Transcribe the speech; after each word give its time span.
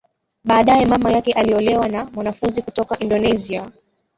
Baadae 0.43 0.85
mama 0.85 1.11
yake 1.11 1.33
aliolewa 1.33 1.87
na 1.87 2.05
mwanafunzi 2.05 2.61
kutoka 2.61 2.99
Indonesia 2.99 3.71